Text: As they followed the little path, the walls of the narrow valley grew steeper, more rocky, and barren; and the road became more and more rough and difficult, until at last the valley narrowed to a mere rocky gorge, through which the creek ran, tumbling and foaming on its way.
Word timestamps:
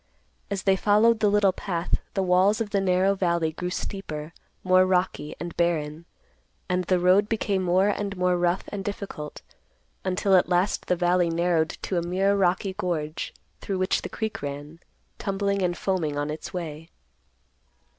As 0.49 0.63
they 0.63 0.75
followed 0.75 1.19
the 1.19 1.29
little 1.29 1.51
path, 1.51 1.99
the 2.15 2.23
walls 2.23 2.59
of 2.59 2.71
the 2.71 2.81
narrow 2.81 3.13
valley 3.13 3.51
grew 3.51 3.69
steeper, 3.69 4.33
more 4.63 4.83
rocky, 4.83 5.35
and 5.39 5.55
barren; 5.55 6.05
and 6.67 6.85
the 6.85 6.97
road 6.97 7.29
became 7.29 7.61
more 7.61 7.89
and 7.89 8.17
more 8.17 8.35
rough 8.35 8.63
and 8.69 8.83
difficult, 8.83 9.43
until 10.03 10.35
at 10.35 10.49
last 10.49 10.87
the 10.87 10.95
valley 10.95 11.29
narrowed 11.29 11.77
to 11.83 11.99
a 11.99 12.01
mere 12.01 12.35
rocky 12.35 12.73
gorge, 12.73 13.31
through 13.59 13.77
which 13.77 14.01
the 14.01 14.09
creek 14.09 14.41
ran, 14.41 14.79
tumbling 15.19 15.61
and 15.61 15.77
foaming 15.77 16.17
on 16.17 16.31
its 16.31 16.51
way. 16.51 16.89